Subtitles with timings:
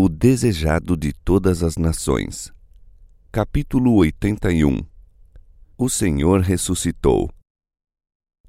[0.00, 2.52] O desejado de todas as nações.
[3.32, 4.78] Capítulo 81
[5.76, 7.28] O Senhor ressuscitou.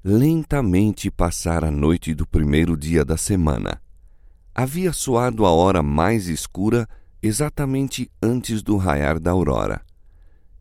[0.04, 3.82] Lentamente passara a noite do primeiro dia da semana.
[4.54, 6.88] Havia soado a hora mais escura
[7.20, 9.84] exatamente antes do raiar da aurora.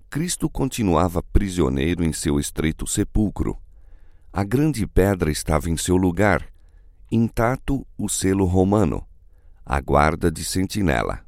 [0.10, 3.56] Cristo continuava prisioneiro em seu estreito sepulcro.
[4.34, 6.52] A grande pedra estava em seu lugar,
[7.12, 9.08] intacto o selo romano,
[9.72, 11.20] a guarda de sentinela.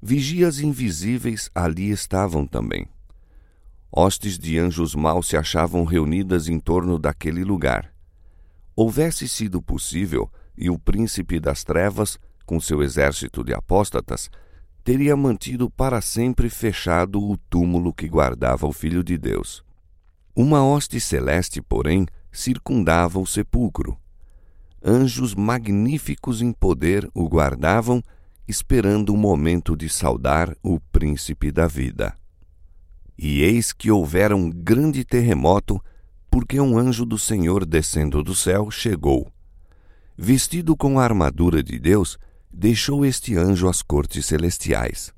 [0.00, 2.86] Vigias invisíveis ali estavam também.
[3.92, 7.92] Hostes de anjos maus se achavam reunidas em torno daquele lugar.
[8.74, 14.30] Houvesse sido possível, e o príncipe das trevas, com seu exército de apóstatas,
[14.82, 19.62] teria mantido para sempre fechado o túmulo que guardava o Filho de Deus.
[20.34, 23.98] Uma hoste celeste, porém, circundava o sepulcro.
[24.82, 28.02] Anjos magníficos em poder o guardavam,
[28.48, 32.14] esperando o momento de saudar o príncipe da vida.
[33.18, 35.78] E eis que houvera um grande terremoto,
[36.30, 39.30] porque um anjo do Senhor descendo do céu chegou.
[40.16, 42.18] Vestido com a armadura de Deus,
[42.50, 45.12] deixou este anjo as cortes celestiais.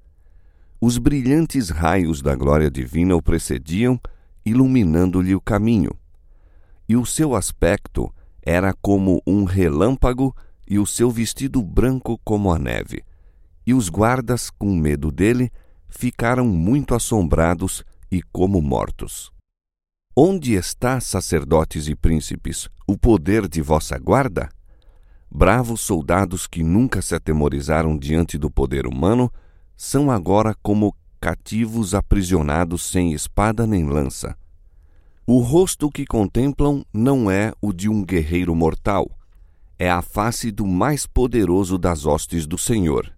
[0.80, 4.00] Os brilhantes raios da glória divina o precediam,
[4.44, 5.92] iluminando-lhe o caminho.
[6.88, 8.12] E o seu aspecto
[8.42, 10.34] era como um relâmpago,
[10.66, 13.04] e o seu vestido branco como a neve.
[13.66, 15.50] E os guardas, com medo dele,
[15.88, 19.30] ficaram muito assombrados e como mortos.
[20.16, 24.48] Onde está, sacerdotes e príncipes, o poder de vossa guarda?
[25.30, 29.32] Bravos soldados que nunca se atemorizaram diante do poder humano
[29.76, 34.36] são agora como cativos aprisionados sem espada nem lança.
[35.24, 39.08] O rosto que contemplam não é o de um guerreiro mortal,
[39.78, 43.14] é a face do mais poderoso das hostes do Senhor.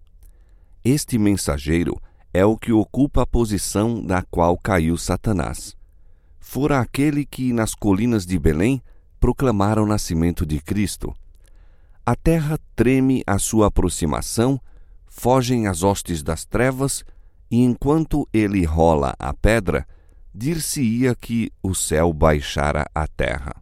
[0.83, 1.99] Este mensageiro
[2.31, 5.75] é o que ocupa a posição da qual caiu Satanás.
[6.39, 8.83] Fora aquele que, nas colinas de Belém,
[9.19, 11.11] proclamara o nascimento de Cristo.
[12.05, 14.61] A terra treme à sua aproximação,
[15.07, 17.03] fogem as hostes das trevas,
[17.49, 19.87] e enquanto ele rola a pedra,
[20.35, 23.55] dir-se-ia que o céu baixara à terra.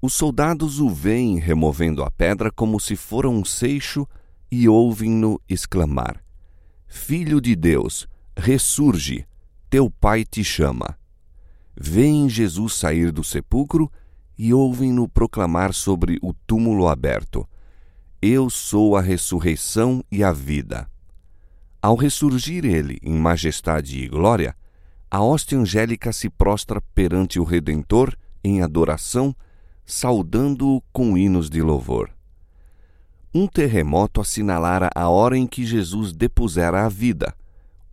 [0.00, 4.06] Os soldados o veem removendo a pedra como se fora um seixo
[4.50, 6.22] e ouvem-no exclamar:
[6.86, 8.06] Filho de Deus,
[8.36, 9.26] ressurge,
[9.68, 10.96] teu Pai te chama.
[11.76, 13.90] Vêem Jesus sair do sepulcro
[14.38, 17.46] e ouvem-no proclamar sobre o túmulo aberto:
[18.22, 20.88] Eu sou a ressurreição e a vida.
[21.82, 24.54] Ao ressurgir ele em majestade e glória,
[25.10, 29.34] a hoste angélica se prostra perante o Redentor em adoração,
[29.84, 32.10] saudando-o com hinos de louvor.
[33.34, 37.34] Um terremoto assinalara a hora em que Jesus depusera a vida.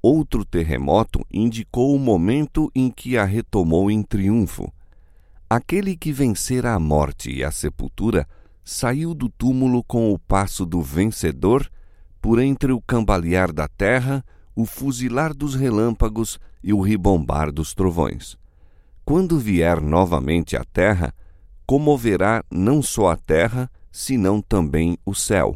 [0.02, 4.72] Outro terremoto indicou o momento em que a retomou em triunfo.
[5.50, 8.28] Aquele que vencera a morte e a sepultura
[8.64, 11.70] saiu do túmulo com o passo do vencedor,
[12.22, 14.24] por entre o cambalear da terra,
[14.58, 18.36] o fuzilar dos relâmpagos e o ribombar dos trovões.
[19.06, 21.14] Quando vier novamente à terra,
[21.64, 25.56] comoverá não só a terra, senão também o céu.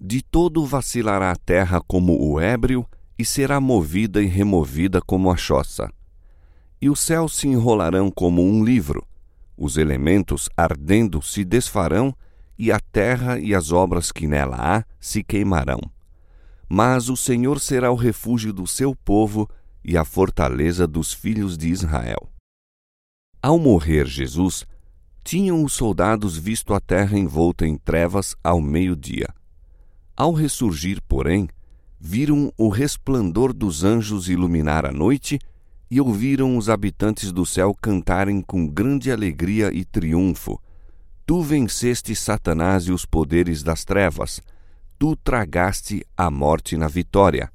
[0.00, 2.86] De todo vacilará a terra como o ébrio,
[3.18, 5.90] e será movida e removida como a choça.
[6.80, 9.04] E os céus se enrolarão como um livro,
[9.56, 12.14] os elementos ardendo se desfarão,
[12.56, 15.80] e a terra e as obras que nela há se queimarão.
[16.74, 19.46] Mas o Senhor será o refúgio do seu povo
[19.84, 22.32] e a fortaleza dos filhos de Israel.
[23.42, 24.64] Ao morrer Jesus,
[25.22, 29.28] tinham os soldados visto a terra envolta em trevas ao meio-dia.
[30.16, 31.46] Ao ressurgir, porém,
[32.00, 35.38] viram o resplendor dos anjos iluminar a noite
[35.90, 40.58] e ouviram os habitantes do céu cantarem com grande alegria e triunfo:
[41.26, 44.40] Tu venceste Satanás e os poderes das trevas,
[45.02, 47.50] tu tragaste a morte na vitória.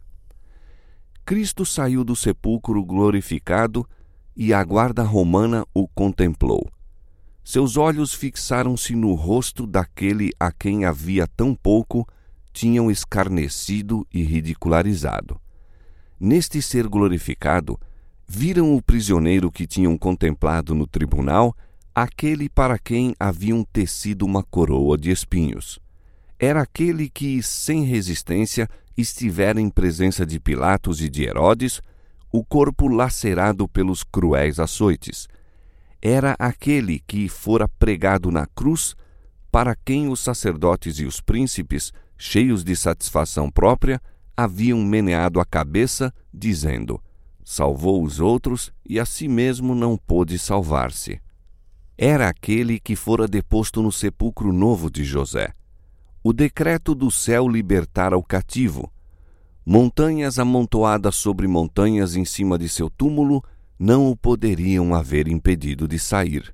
[1.23, 3.87] Cristo saiu do sepulcro glorificado
[4.35, 6.69] e a guarda romana o contemplou.
[7.45, 12.05] Seus olhos fixaram-se no rosto daquele a quem havia tão pouco
[12.51, 15.39] tinham escarnecido e ridicularizado.
[16.19, 17.79] Neste ser glorificado,
[18.27, 21.55] viram o prisioneiro que tinham contemplado no tribunal,
[21.95, 25.79] aquele para quem haviam tecido uma coroa de espinhos.
[26.39, 31.81] Era aquele que, sem resistência, estivera em presença de Pilatos e de Herodes,
[32.31, 35.27] o corpo lacerado pelos cruéis açoites
[36.01, 38.95] era aquele que fora pregado na cruz,
[39.51, 44.01] para quem os sacerdotes e os príncipes cheios de satisfação própria,
[44.35, 47.01] haviam meneado a cabeça, dizendo:
[47.43, 51.19] Salvou os outros e a si mesmo não pôde salvar-se.
[51.97, 55.51] Era aquele que fora deposto no sepulcro novo de José.
[56.29, 58.91] O decreto do céu libertara o cativo.
[59.65, 63.41] Montanhas amontoadas sobre montanhas em cima de seu túmulo
[63.79, 66.53] não o poderiam haver impedido de sair.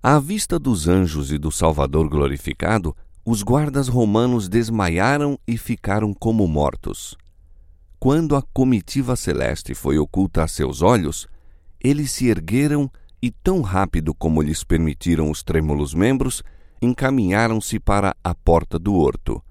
[0.00, 2.96] À vista dos anjos e do Salvador glorificado,
[3.26, 7.16] os guardas romanos desmaiaram e ficaram como mortos.
[7.98, 11.26] Quando a comitiva celeste foi oculta a seus olhos,
[11.80, 12.88] eles se ergueram
[13.20, 16.44] e, tão rápido como lhes permitiram os trêmulos membros,
[16.84, 19.42] encaminharam-se para a porta do horto.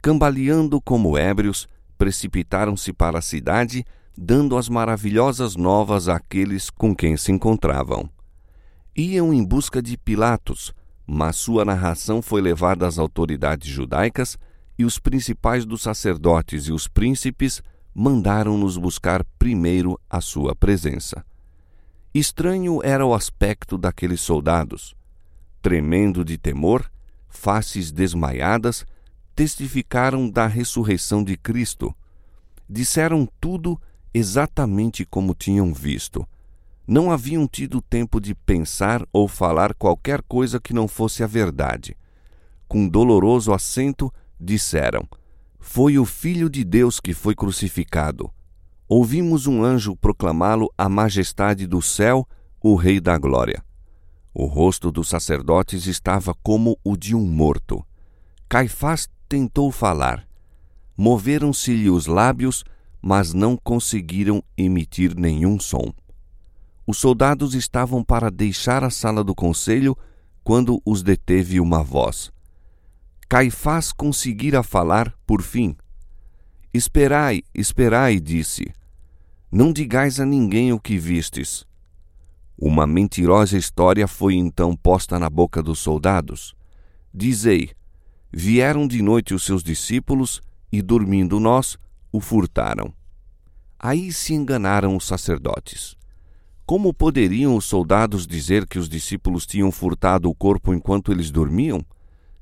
[0.00, 3.84] Cambaleando como ébrios, precipitaram-se para a cidade,
[4.18, 8.10] dando as maravilhosas novas àqueles com quem se encontravam.
[8.96, 10.72] Iam em busca de Pilatos,
[11.06, 14.38] mas sua narração foi levada às autoridades judaicas
[14.78, 17.62] e os principais dos sacerdotes e os príncipes
[17.94, 21.24] mandaram-nos buscar primeiro a sua presença.
[22.14, 24.94] Estranho era o aspecto daqueles soldados.
[25.62, 26.90] Tremendo de temor,
[27.28, 28.84] faces desmaiadas,
[29.34, 31.94] testificaram da ressurreição de Cristo.
[32.68, 33.80] Disseram tudo
[34.12, 36.26] exatamente como tinham visto
[36.86, 41.96] não haviam tido tempo de pensar ou falar qualquer coisa que não fosse a verdade.
[42.66, 45.08] Com doloroso acento, disseram:
[45.58, 48.30] Foi o Filho de Deus que foi crucificado.
[48.88, 52.28] Ouvimos um anjo proclamá-lo a majestade do céu,
[52.60, 53.64] o Rei da Glória.
[54.34, 57.84] O rosto dos sacerdotes estava como o de um morto.
[58.48, 60.26] Caifás tentou falar.
[60.96, 62.64] Moveram-se-lhe os lábios,
[63.00, 65.92] mas não conseguiram emitir nenhum som.
[66.86, 69.96] Os soldados estavam para deixar a sala do conselho
[70.42, 72.32] quando os deteve uma voz.
[73.28, 75.76] Caifás conseguira falar por fim.
[76.72, 78.74] Esperai, esperai, disse.
[79.50, 81.66] Não digais a ninguém o que vistes.
[82.58, 86.54] Uma mentirosa história foi então posta na boca dos soldados.
[87.12, 87.70] Dizei:
[88.32, 90.40] Vieram de noite os seus discípulos
[90.70, 91.76] e, dormindo nós,
[92.10, 92.92] o furtaram.
[93.78, 95.96] Aí se enganaram os sacerdotes.
[96.64, 101.84] Como poderiam os soldados dizer que os discípulos tinham furtado o corpo enquanto eles dormiam?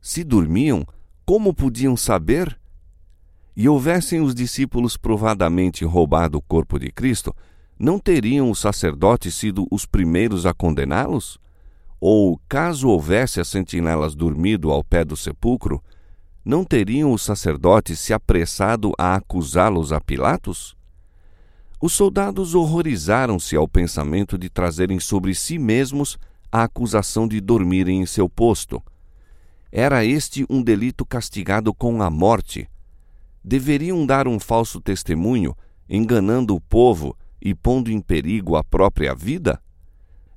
[0.01, 0.87] Se dormiam,
[1.25, 2.59] como podiam saber?
[3.57, 7.35] E houvessem os discípulos provadamente roubado o corpo de Cristo,
[7.81, 11.39] não teriam os sacerdotes sido os primeiros a condená-los?
[11.99, 15.83] Ou, caso houvesse as sentinelas dormido ao pé do sepulcro,
[16.45, 20.77] não teriam os sacerdotes se apressado a acusá-los a Pilatos?
[21.81, 26.19] Os soldados horrorizaram-se ao pensamento de trazerem sobre si mesmos
[26.53, 28.83] a acusação de dormirem em seu posto.
[29.73, 32.69] Era este um delito castigado com a morte.
[33.43, 35.57] Deveriam dar um falso testemunho,
[35.89, 39.63] enganando o povo e pondo em perigo a própria vida?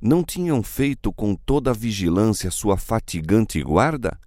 [0.01, 4.19] Não tinham feito com toda a vigilância sua fatigante guarda?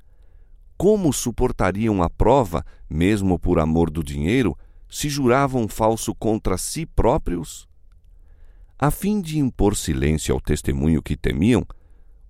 [0.76, 4.56] Como suportariam a prova, mesmo por amor do dinheiro,
[4.88, 7.69] se juravam falso contra si próprios?
[8.79, 11.67] A fim de impor silêncio ao testemunho que temiam,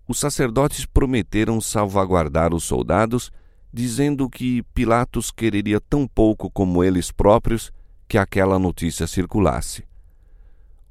[0.08, 3.32] os sacerdotes prometeram salvaguardar os soldados,
[3.72, 7.72] dizendo que Pilatos quereria tão pouco como eles próprios
[8.08, 9.84] que aquela notícia circulasse.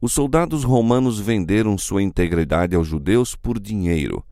[0.06, 4.24] Os soldados romanos venderam sua integridade aos judeus por dinheiro.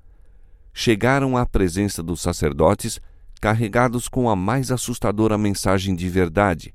[0.72, 3.01] Chegaram à presença dos sacerdotes
[3.42, 6.72] carregados com a mais assustadora mensagem de verdade,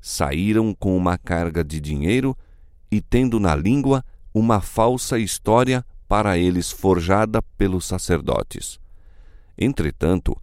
[0.00, 2.36] saíram com uma carga de dinheiro
[2.90, 8.80] e tendo na língua uma falsa história para eles forjada pelos sacerdotes.
[9.56, 10.36] Entretanto,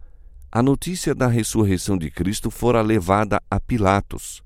[0.50, 4.42] a notícia da ressurreição de Cristo fora levada a Pilatos.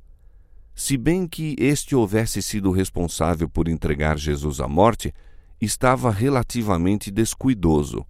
[0.74, 5.14] Se bem que este houvesse sido responsável por entregar Jesus à morte,
[5.60, 8.04] estava relativamente descuidoso.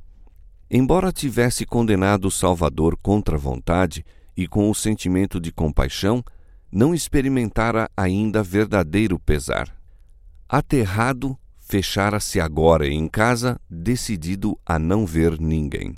[0.71, 4.05] Embora tivesse condenado o Salvador contra a vontade
[4.37, 6.25] e com o sentimento de compaixão,
[6.73, 9.77] não experimentara ainda verdadeiro pesar.
[10.49, 15.95] Aterrado, fechara-se agora em casa, decidido a não ver ninguém.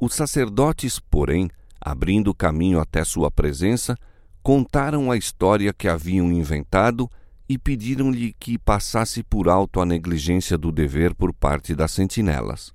[0.00, 3.96] Os sacerdotes, porém, abrindo caminho até sua presença,
[4.42, 7.10] contaram a história que haviam inventado
[7.48, 12.72] e pediram-lhe que passasse por alto a negligência do dever por parte das sentinelas.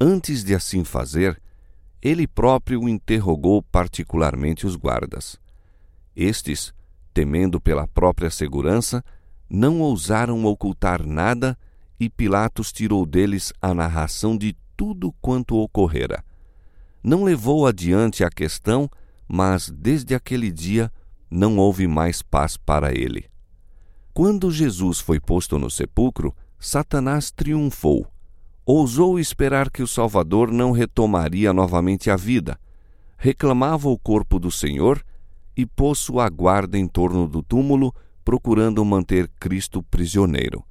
[0.00, 1.40] Antes de assim fazer,
[2.02, 5.38] ele próprio interrogou particularmente os guardas.
[6.16, 6.72] Estes,
[7.12, 9.04] temendo pela própria segurança,
[9.48, 11.58] não ousaram ocultar nada
[11.98, 16.24] e Pilatos tirou deles a narração de tudo quanto ocorrera.
[17.02, 18.88] Não levou adiante a questão,
[19.32, 20.92] mas desde aquele dia
[21.30, 23.26] não houve mais paz para ele.
[24.12, 28.08] Quando Jesus foi posto no sepulcro, Satanás triunfou.
[28.66, 32.58] Ousou esperar que o Salvador não retomaria novamente a vida.
[33.16, 35.00] Reclamava o corpo do Senhor
[35.56, 37.94] e pôs sua guarda em torno do túmulo,
[38.24, 40.64] procurando manter Cristo prisioneiro.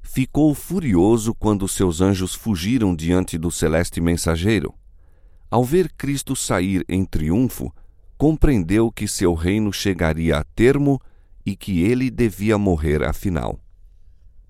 [0.00, 4.72] Ficou furioso quando seus anjos fugiram diante do celeste mensageiro.
[5.50, 7.74] Ao ver Cristo sair em triunfo,
[8.20, 11.00] compreendeu que seu reino chegaria a termo
[11.44, 13.58] e que ele devia morrer afinal.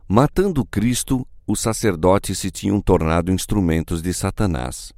[0.08, 4.92] Matando Cristo, os sacerdotes se tinham tornado instrumentos de Satanás.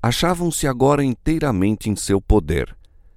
[0.00, 2.76] Achavam-se agora inteiramente em seu poder.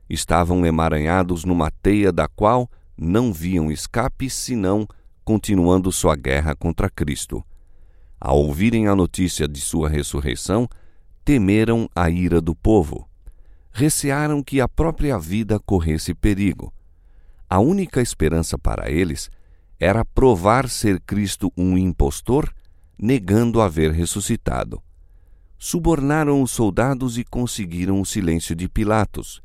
[0.09, 4.87] Estavam emaranhados numa teia da qual não viam escape senão
[5.23, 7.45] continuando sua guerra contra Cristo.
[8.19, 10.67] Ao ouvirem a notícia de sua ressurreição,
[11.23, 13.06] temeram a ira do povo.
[13.79, 16.73] Recearam que a própria vida corresse perigo.
[17.47, 19.29] A única esperança para eles
[19.79, 22.51] era provar ser Cristo um impostor,
[22.97, 24.81] negando haver ressuscitado.
[25.59, 29.43] Subornaram os soldados e conseguiram o silêncio de Pilatos.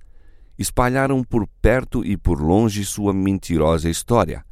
[0.58, 4.42] Espalharam por perto e por longe sua mentirosa história.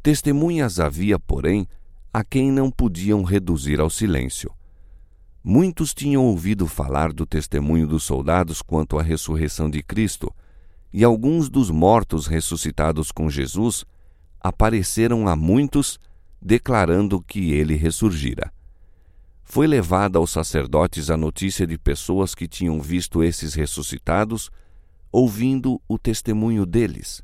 [0.00, 1.66] Testemunhas havia, porém,
[2.14, 4.54] a quem não podiam reduzir ao silêncio.
[5.44, 10.32] Muitos tinham ouvido falar do testemunho dos soldados quanto à ressurreição de Cristo,
[10.92, 13.84] e alguns dos mortos ressuscitados com Jesus
[14.40, 15.98] apareceram a muitos,
[16.40, 18.52] declarando que ele ressurgira.
[19.42, 24.50] Foi levada aos sacerdotes a notícia de pessoas que tinham visto esses ressuscitados,
[25.10, 27.22] ouvindo o testemunho deles.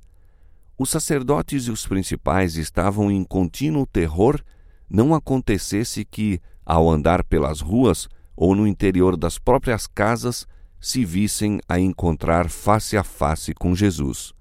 [0.77, 4.41] Os sacerdotes e os principais estavam em contínuo terror
[4.89, 8.07] não acontecesse que, ao andar pelas ruas
[8.37, 10.47] ou no interior das próprias casas,
[10.79, 14.35] se vissem a encontrar face a face com Jesus.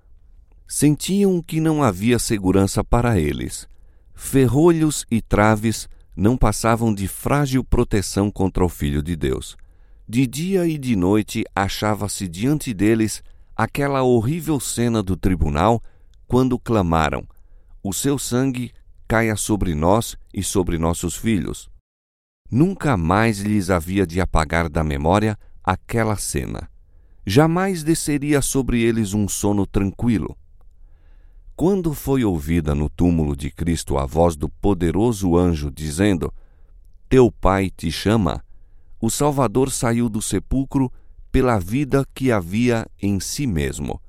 [0.67, 3.65] Sentiam que não havia segurança para eles.
[4.13, 9.55] Ferrolhos e traves não passavam de frágil proteção contra o Filho de Deus.
[10.07, 13.24] De dia e de noite achava-se diante deles
[13.55, 15.81] aquela horrível cena do tribunal
[16.27, 17.25] quando clamaram:
[17.81, 18.72] O seu sangue
[19.07, 21.69] caia sobre nós e sobre nossos filhos.
[22.50, 26.70] Nunca mais lhes havia de apagar da memória aquela cena.
[27.25, 30.38] Jamais desceria sobre eles um sono tranquilo.
[31.58, 36.34] Quando foi ouvida no túmulo de Cristo a voz do poderoso anjo dizendo:
[37.10, 38.42] Teu pai te chama,
[39.01, 40.89] o Salvador saiu do sepulcro
[41.32, 44.01] pela vida que havia em si mesmo.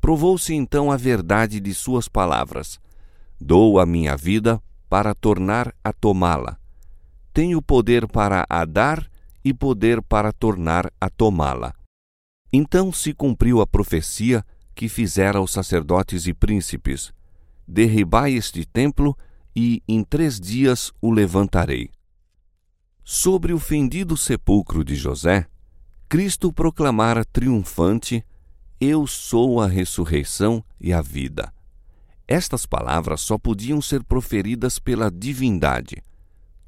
[0.00, 2.80] Provou-se então a verdade de suas palavras:
[3.38, 6.58] Dou a minha vida para tornar a tomá-la.
[7.38, 9.08] Tenho poder para a dar
[9.44, 11.72] e poder para tornar a tomá-la.
[12.52, 17.12] Então se cumpriu a profecia que fizera os sacerdotes e príncipes:
[17.64, 19.16] Derribai este templo,
[19.54, 21.90] e em três dias o levantarei.
[23.04, 25.46] Sobre o fendido sepulcro de José,
[26.08, 28.26] Cristo proclamara triunfante:
[28.80, 31.54] Eu sou a ressurreição e a vida.
[32.26, 36.02] Estas palavras só podiam ser proferidas pela divindade.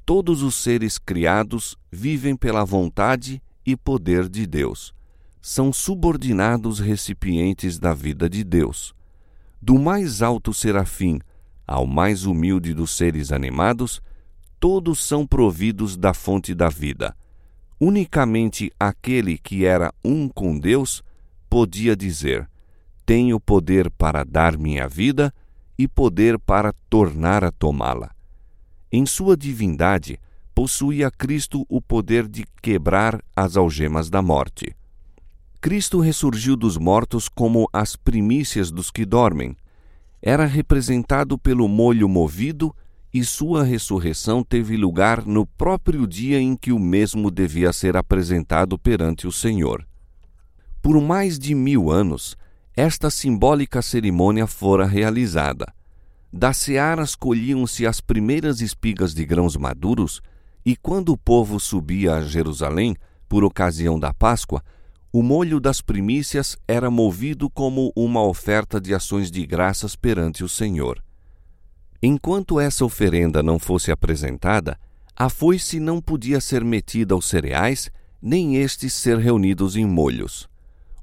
[0.05, 4.93] Todos os seres criados vivem pela vontade e poder de Deus.
[5.41, 8.93] São subordinados recipientes da vida de Deus.
[9.61, 11.19] Do mais alto serafim
[11.71, 14.01] ao mais humilde dos seres animados,
[14.59, 17.15] todos são providos da fonte da vida.
[17.79, 21.01] Unicamente aquele que era um com Deus
[21.49, 22.49] podia dizer:
[23.05, 25.33] Tenho poder para dar minha vida
[25.77, 28.11] e poder para tornar a tomá-la.
[28.91, 30.19] Em sua divindade,
[30.53, 34.75] possuía Cristo o poder de quebrar as algemas da morte.
[35.61, 39.55] Cristo ressurgiu dos mortos como as primícias dos que dormem.
[40.21, 42.75] Era representado pelo molho movido
[43.13, 48.77] e sua ressurreição teve lugar no próprio dia em que o mesmo devia ser apresentado
[48.77, 49.87] perante o Senhor.
[50.81, 52.35] Por mais de mil anos,
[52.75, 55.71] esta simbólica cerimônia fora realizada.
[56.33, 60.21] Das searas colhiam-se as primeiras espigas de grãos maduros,
[60.65, 62.95] e quando o povo subia a Jerusalém,
[63.27, 64.63] por ocasião da Páscoa,
[65.11, 70.47] o molho das primícias era movido como uma oferta de ações de graças perante o
[70.47, 71.03] Senhor.
[72.01, 74.79] Enquanto essa oferenda não fosse apresentada,
[75.15, 80.49] a foice não podia ser metida aos cereais, nem estes ser reunidos em molhos.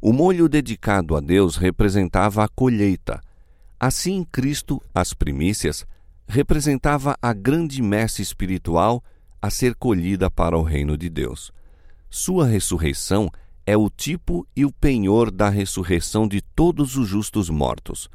[0.00, 3.20] O molho dedicado a Deus representava a colheita.
[3.80, 5.86] Assim, Cristo, as primícias,
[6.26, 9.02] representava a grande messe espiritual
[9.40, 11.52] a ser colhida para o reino de Deus.
[12.10, 13.30] Sua ressurreição
[13.64, 18.08] é o tipo e o penhor da ressurreição de todos os justos mortos.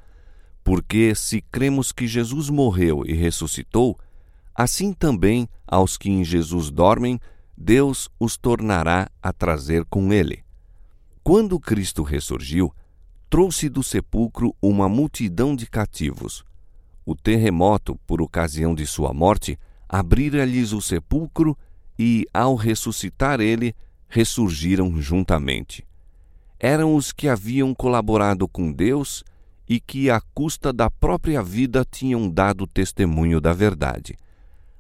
[0.64, 3.98] Porque se cremos que Jesus morreu e ressuscitou,
[4.56, 7.20] assim também aos que em Jesus dormem,
[7.56, 10.44] Deus os tornará a trazer com ele.
[11.24, 12.74] Quando Cristo ressurgiu,
[13.34, 16.46] trouxe do sepulcro uma multidão de cativos.
[17.04, 19.58] O terremoto, por ocasião de sua morte,
[19.90, 21.58] abrira-lhes o sepulcro
[21.98, 23.74] e, ao ressuscitar ele,
[24.08, 25.84] ressurgiram juntamente.
[26.60, 29.24] Eram os que haviam colaborado com Deus
[29.68, 34.16] e que, à custa da própria vida, tinham dado testemunho da verdade.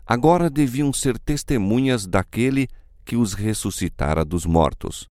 [0.05, 2.67] Agora deviam ser testemunhas daquele
[3.03, 5.12] que os ressuscitara dos mortos.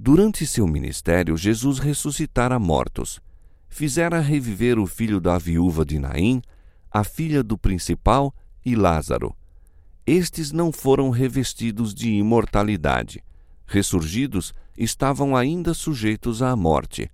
[0.00, 3.20] Durante seu ministério, Jesus ressuscitara mortos.
[3.68, 6.40] Fizera reviver o filho da viúva de Naim,
[6.88, 8.32] a filha do principal
[8.64, 9.34] e Lázaro.
[10.06, 13.24] Estes não foram revestidos de imortalidade.
[13.66, 17.10] Ressurgidos, estavam ainda sujeitos à morte.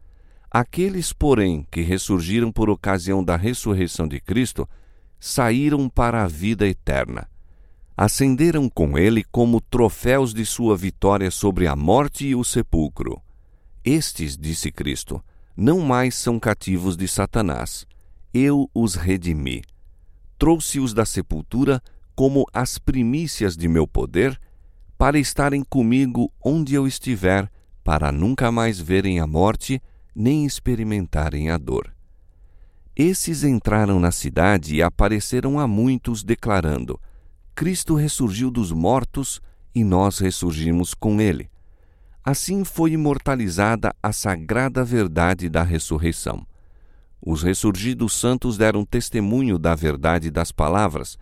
[0.51, 4.69] Aqueles, porém, que ressurgiram por ocasião da ressurreição de Cristo,
[5.19, 7.27] saíram para a vida eterna
[7.97, 13.21] ascenderam com ele como troféus de sua vitória sobre a morte e o sepulcro.
[13.85, 15.23] Estes, disse Cristo,
[15.57, 17.87] não mais são cativos de Satanás.
[18.33, 19.63] Eu os redimi.
[20.39, 21.81] Trouxe-os da sepultura
[22.17, 24.41] como as primícias de meu poder,
[24.97, 27.51] para estarem comigo onde eu estiver,
[27.83, 29.81] para nunca mais verem a morte,
[30.15, 31.95] nem experimentarem a dor.
[32.97, 37.01] Esses entraram na cidade e apareceram a muitos, declarando:
[37.55, 39.41] Cristo ressurgiu dos mortos
[39.73, 41.49] e nós ressurgimos com ele.
[42.25, 46.45] Assim foi imortalizada a sagrada verdade da ressurreição.
[47.25, 51.17] Os ressurgidos santos deram testemunho da verdade das palavras: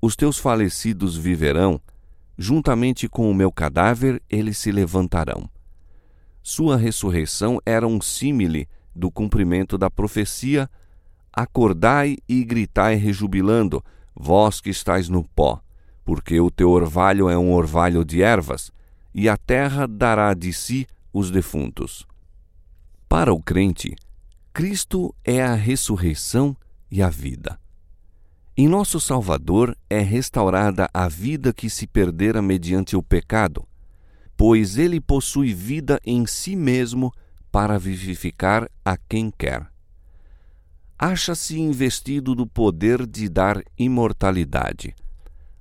[0.00, 1.80] Os teus falecidos viverão,
[2.36, 5.48] juntamente com o meu cadáver eles se levantarão.
[6.42, 10.68] Sua ressurreição era um símile do cumprimento da profecia:
[11.32, 13.82] Acordai e gritai rejubilando,
[14.14, 15.60] vós que estáis no pó,
[16.04, 18.70] porque o teu orvalho é um orvalho de ervas,
[19.14, 22.06] e a terra dará de si os defuntos.
[23.08, 23.94] Para o crente,
[24.52, 26.56] Cristo é a ressurreição
[26.90, 27.58] e a vida.
[28.56, 33.66] Em nosso Salvador é restaurada a vida que se perdera mediante o pecado,
[34.36, 37.12] pois ele possui vida em si mesmo
[37.50, 39.71] para vivificar a quem quer
[41.02, 44.94] acha-se investido do poder de dar imortalidade.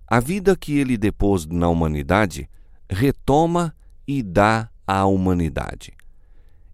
[0.06, 2.48] A vida que ele depôs na humanidade
[2.88, 3.76] retoma
[4.08, 5.94] e dá à humanidade.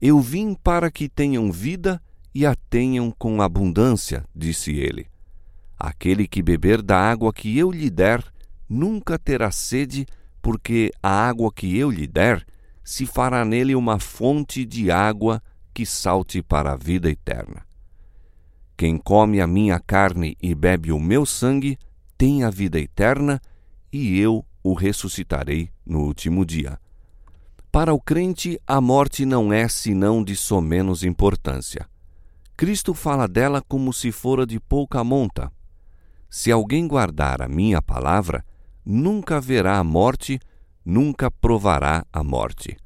[0.01, 2.01] Eu vim para que tenham vida
[2.36, 5.08] e a tenham com abundância, disse ele.
[5.80, 8.21] Aquele que beber da água que eu lhe der
[8.67, 10.06] nunca terá sede,
[10.41, 12.45] porque a água que eu lhe der
[12.84, 15.41] se fará nele uma fonte de água
[15.73, 17.66] que salte para a vida eterna.
[18.78, 21.80] Quem come a minha carne e bebe o meu sangue
[22.16, 23.42] tem a vida eterna,
[23.92, 26.80] e eu o ressuscitarei no último dia.
[27.72, 31.90] Para o crente, a morte não é senão de somenos importância.
[32.56, 35.52] Cristo fala dela como se fora de pouca monta.
[36.30, 38.46] Se alguém guardar a minha palavra,
[38.86, 40.40] nunca verá a morte,
[40.86, 42.78] nunca provará a morte.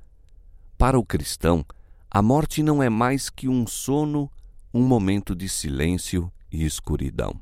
[0.78, 1.66] Para o cristão,
[2.10, 4.32] a morte não é mais que um sono
[4.74, 7.40] um momento de silêncio e escuridão.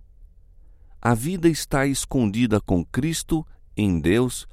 [1.01, 4.47] A vida está escondida com Cristo em Deus,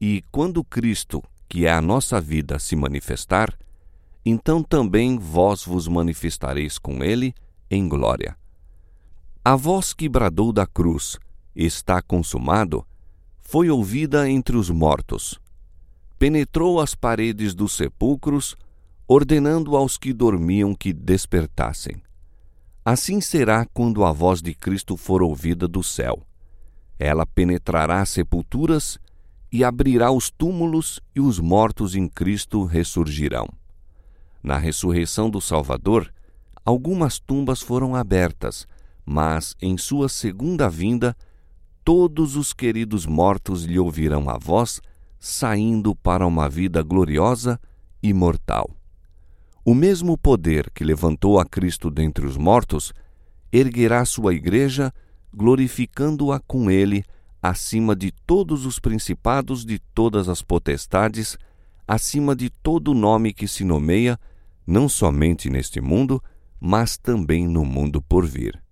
[0.00, 3.54] e quando Cristo, que é a nossa vida, se manifestar,
[4.24, 7.34] então também vós vos manifestareis com Ele
[7.70, 8.36] em glória.
[9.44, 11.18] A voz que bradou da cruz,
[11.54, 12.86] está consumado,
[13.40, 15.40] foi ouvida entre os mortos.
[16.18, 18.54] Penetrou as paredes dos sepulcros,
[19.08, 22.00] ordenando aos que dormiam que despertassem.
[22.84, 26.26] Assim será quando a voz de Cristo for ouvida do céu.
[26.98, 28.98] Ela penetrará as sepulturas
[29.52, 33.48] e abrirá os túmulos, e os mortos em Cristo ressurgirão.
[34.42, 36.12] Na ressurreição do Salvador,
[36.64, 38.66] algumas tumbas foram abertas,
[39.04, 41.16] mas em sua segunda vinda,
[41.84, 44.80] todos os queridos mortos lhe ouvirão a voz,
[45.18, 47.60] saindo para uma vida gloriosa
[48.02, 48.79] e mortal.
[49.64, 52.92] O mesmo poder que levantou a Cristo dentre os mortos
[53.52, 54.92] erguerá sua igreja,
[55.32, 57.04] glorificando-a com ele
[57.42, 61.38] acima de todos os principados de todas as potestades,
[61.86, 64.18] acima de todo nome que se nomeia,
[64.66, 66.22] não somente neste mundo,
[66.60, 68.62] mas também no mundo por vir.